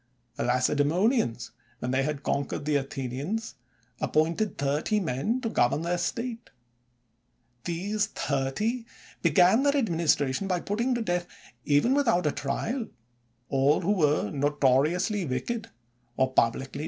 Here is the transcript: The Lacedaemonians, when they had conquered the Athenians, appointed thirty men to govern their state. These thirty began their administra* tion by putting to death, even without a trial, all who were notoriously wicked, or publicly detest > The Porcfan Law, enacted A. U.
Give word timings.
The 0.35 0.43
Lacedaemonians, 0.43 1.51
when 1.77 1.91
they 1.91 2.01
had 2.01 2.23
conquered 2.23 2.65
the 2.65 2.75
Athenians, 2.77 3.53
appointed 3.99 4.57
thirty 4.57 4.99
men 4.99 5.41
to 5.41 5.49
govern 5.51 5.83
their 5.83 5.99
state. 5.99 6.49
These 7.65 8.07
thirty 8.07 8.85
began 9.21 9.61
their 9.61 9.73
administra* 9.73 10.33
tion 10.33 10.47
by 10.47 10.59
putting 10.59 10.95
to 10.95 11.03
death, 11.03 11.27
even 11.65 11.93
without 11.93 12.25
a 12.25 12.31
trial, 12.31 12.87
all 13.47 13.81
who 13.81 13.91
were 13.91 14.31
notoriously 14.31 15.23
wicked, 15.23 15.69
or 16.17 16.33
publicly 16.33 16.33
detest 16.33 16.33
> 16.33 16.33
The 16.33 16.33
Porcfan 16.33 16.35
Law, 16.35 16.49
enacted 16.55 16.75
A. 16.77 16.77
U. 16.77 16.79